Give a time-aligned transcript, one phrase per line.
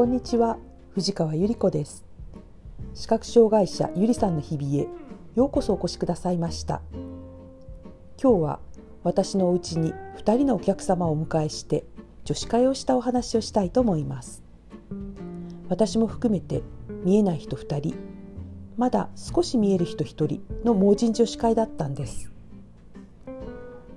[0.00, 0.56] こんにちは
[0.94, 2.06] 藤川ゆり子です。
[2.94, 4.88] 視覚障害者ゆりさんの日々へ
[5.34, 6.80] ようこそお越しくださいました。
[8.18, 8.60] 今日は
[9.02, 11.84] 私のお家に2人のお客様をお迎えして
[12.24, 14.42] 女子会をしたお話をしたいと思います。
[15.68, 16.62] 私も含めて
[17.04, 17.94] 見えない人2人
[18.78, 22.32] まだ少し見える人1人の盲人女子会だったんです。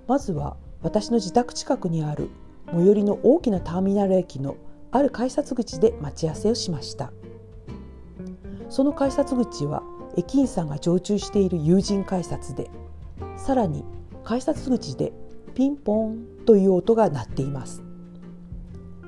[0.08, 2.30] まずは私の自宅近くにある
[2.74, 4.58] 最寄りの大きなターミナル駅の
[4.94, 7.12] ある改札口で待ち合わせをしました。
[8.70, 9.82] その改札口は
[10.16, 12.70] 駅員さんが常駐している友人改札で
[13.36, 13.84] さらに
[14.24, 15.12] 改札口で
[15.56, 17.82] ピンポンという音が鳴っています。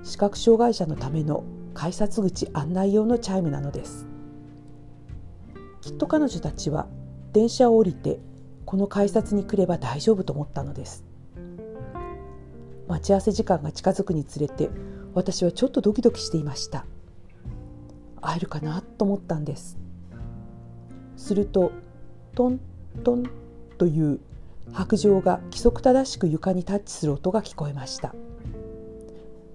[0.04, 1.44] 視覚障害者のための
[1.76, 4.08] 改札口案内用のチャイムなのです。
[5.82, 6.88] きっと彼女たちは
[7.32, 8.20] 電車を降りて
[8.66, 11.04] この改札に来れば大丈夫と思ったのです。
[12.88, 14.72] 待ち合わせ時間が近づくにつれて
[15.16, 16.86] 私はちょっとドキドキしていました。
[18.22, 19.78] 会えるかなと思ったんです。
[21.16, 21.72] すると
[22.36, 22.60] トン
[23.04, 23.24] トン
[23.78, 24.20] という
[24.74, 28.14] 白杖が規則正しく床にタッチする音が聞こえました。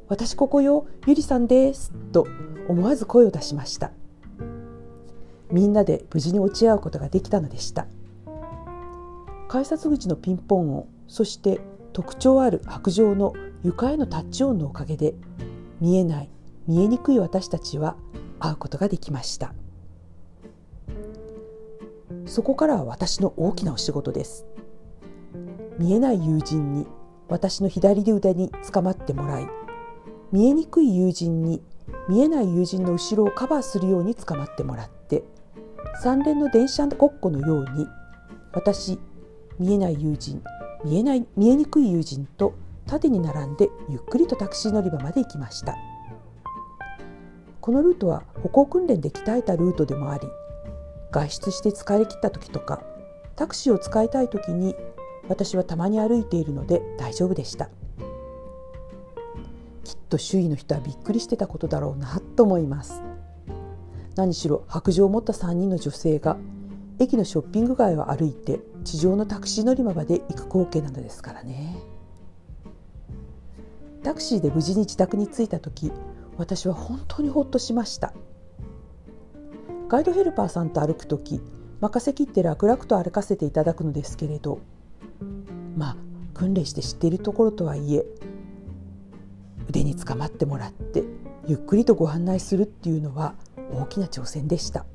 [0.08, 2.26] 私ここよゆりさんですと
[2.66, 3.92] 思わず声を出しました。
[5.50, 7.86] みんなで無事に落ち合うことができたのでした。
[9.46, 11.60] 改札口のピンポン音そして
[11.92, 15.14] 特徴ある白杖の床へのタッチ音のおかげで
[15.80, 16.30] 見えない
[16.66, 17.96] 見えにくい私たちは
[18.38, 19.54] 会うことができました。
[22.26, 24.46] そこからは私の大きなお仕事です。
[25.78, 26.86] 見えない友人に
[27.28, 29.48] 私の左腕につかまってもらい
[30.30, 31.62] 見えにくい友人に
[32.08, 35.24] 見えない友人の後ろをカバーするようにつかまってもらって
[36.02, 37.86] 三連の電車ごっこのように
[38.52, 38.98] 私
[39.58, 40.42] 見えない友人
[40.84, 42.54] 見えない見えにくい友人と
[42.90, 45.76] 縦に並んでゆっくりとタクシー乗り場まで行きました。
[47.60, 50.26] このルートは歩行訓練で鍛えたルートでもあり
[51.12, 52.82] 外出して疲れ切った時とか
[53.36, 54.74] タクシーを使いたい時に
[55.28, 57.70] 私はたまに歩いているので大丈夫でした。
[59.84, 63.02] きっと周囲の人はびっくりしてたことだろうなと思います。
[64.16, 66.38] 何しろ白状を持った3人の女性が
[66.98, 71.99] 駅のショッピング街を歩いて地上のタクシー乗り場まで行く光景なのですからね。
[74.02, 75.92] タクシーで無事に自宅に着いた時
[76.36, 78.12] 私は本当にほっとしました
[79.88, 81.40] ガイドヘルパーさんと歩く時
[81.80, 84.60] 任せきって楽々と歩かせていただくのですけれど
[85.76, 85.96] まあ
[86.34, 88.04] 訓練して知っているところとはいえ
[89.68, 91.04] 腕につかまってもらって
[91.46, 93.34] ゆっくりとご案内するっていうのは
[93.72, 94.86] 大きな挑戦でした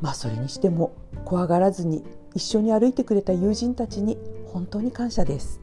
[0.00, 2.04] まあそれにしても怖がらずに
[2.34, 5.60] 一緒に歩いてくれた友人たちに本当に感謝です。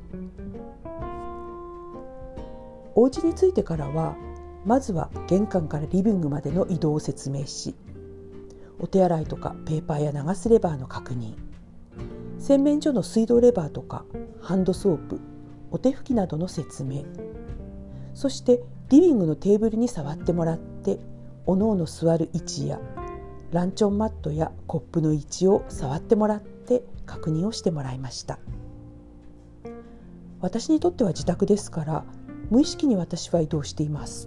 [2.98, 4.16] お家に着いてからは
[4.66, 7.76] まずは玄関からリビングまでの移動を説明し
[8.80, 11.36] お手洗いとかペーパーや流すレバーの確認
[12.40, 14.04] 洗面所の水道レバーとか
[14.42, 15.22] ハンドソープ
[15.70, 17.06] お手拭きなどの説明
[18.16, 20.98] そしてリビングのテーブルに触ってもらって
[21.46, 22.80] おのおの座る位置や
[23.52, 28.40] ランチョンマットやコップの位置を触ってもらって確認をしてもらいました。
[30.40, 32.06] 私にとっては自宅ですから
[32.50, 34.26] 無意識に私は移動しています。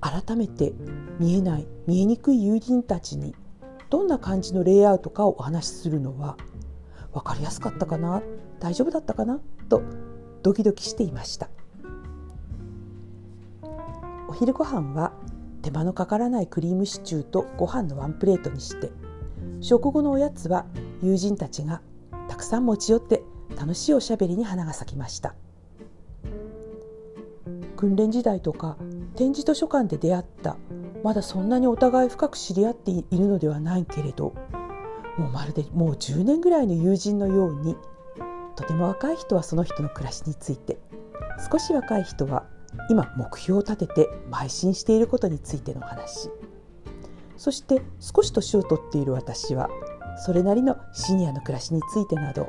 [0.00, 0.72] 改めて
[1.18, 3.34] 見えない見えにくい友人たちに
[3.90, 6.36] どんな感じのレイアウトかをお話しするのは
[7.12, 8.22] 分かりやすかったかな
[8.60, 9.82] 大丈夫だったかなと
[10.42, 11.48] ドキドキしていました。
[14.28, 15.12] お昼ご飯は
[15.62, 18.92] 手間のかからないクリームシチューとご飯のワンプレートにして
[19.60, 20.66] 食後のおやつは
[21.02, 21.80] 友人たちが
[22.28, 23.22] たくさん持ち寄って
[23.58, 25.34] 楽しいおしゃべりに花が咲きました。
[27.76, 28.76] 訓練時代とか
[29.14, 30.56] 展示図書館で出会った。
[31.04, 34.34] まだそんなにお互い深く知り合っているのではないけれど。
[35.16, 37.76] もうまるでもう10年ぐらいの友人のように。
[38.56, 40.78] とても若い人はその人の暮らしについて。
[41.50, 42.46] 少し若い人は
[42.90, 46.30] 今目標を立てて邁進していることについての話。
[47.36, 49.68] そして少し年を取っている私は
[50.24, 52.48] それなりのシニアの暮らしについてなど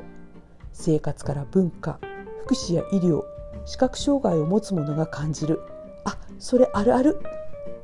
[0.72, 1.98] 生活から文化
[2.44, 3.22] 福祉や医療
[3.64, 5.60] 視覚障害を持つ者が感じる。
[6.04, 7.20] あそれあるある。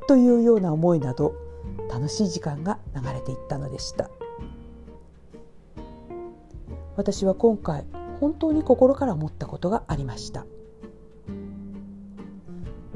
[0.07, 1.35] というような思いなど
[1.91, 4.11] 楽しい時間が流れていったのでした。
[6.97, 7.85] 私は今回
[8.21, 10.47] 本当に心から思ったことがありました。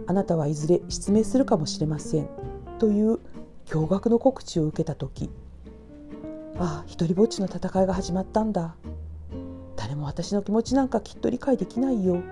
[0.06, 2.28] あなたはいずれ失明するかもしれません。
[2.78, 3.20] という
[3.66, 5.30] 驚愕の告知を受けた時
[6.58, 8.76] ああ一りぼっちの戦いが始まったんだ。
[9.76, 12.22] 誰も私の気持ちなんかきっと理解できないよ。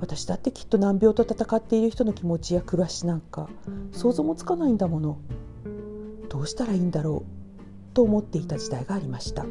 [0.00, 3.48] 私だってきっと難病と闘っている人の気持ちや暮らしなんか
[3.92, 5.18] 想像もつかないんだもの。
[6.28, 7.94] どうしたらいいんだろう。
[7.94, 9.46] と思っていた時代がありました。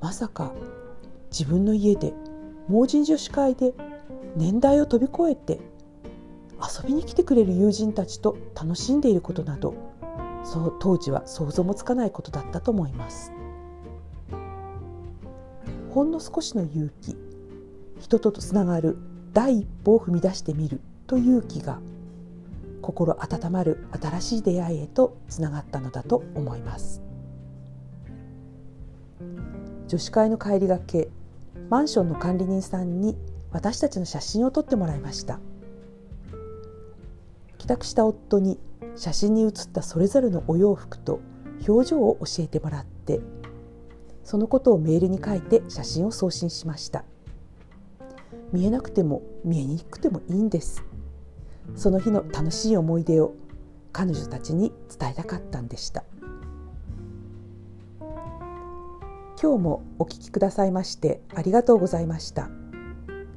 [0.00, 0.52] まさか
[1.30, 2.12] 自分の家で
[2.68, 3.72] 盲人女子会で
[4.36, 5.60] 年代を飛び越えて
[6.60, 9.74] 遊びに来てくれる友人たちと楽しんでいることなど
[10.44, 13.32] そう当時は想像もつかないことだったと思います。
[15.90, 17.16] ほんの少しの勇気。
[18.04, 18.98] 人とつながる。
[19.32, 21.80] 第一歩を踏み出してみるという気が
[22.82, 27.02] 心温まる新しい出会いへとつながったのだと思います。
[29.88, 31.08] 女子会の帰りがけ
[31.68, 33.16] マンションの管理人さんに
[33.50, 35.40] 私たちの写真を撮ってもらいました。
[37.58, 38.60] 帰宅した夫に
[38.94, 41.20] 写真に写ったそれぞれのお洋服と
[41.66, 43.20] 表情を教えてもらって
[44.22, 47.04] そのことをメールに書いて写真を送信しました。
[48.52, 50.84] 見えなくても見えにくくてもいいんです。
[51.74, 53.34] その日の楽しい思い出を
[53.92, 56.04] 彼女たちに伝えたかったんでした。
[59.40, 62.48] 今日もお聞きくださいましてありがとうございました。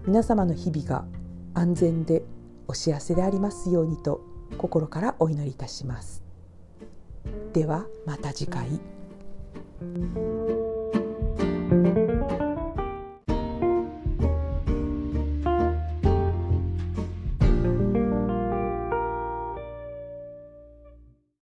[0.05, 1.05] 皆様の日々が
[1.53, 2.23] 安全で
[2.67, 4.21] お幸せでありますようにと
[4.57, 6.23] 心からお祈りいたします。
[7.53, 8.79] ではまた次回。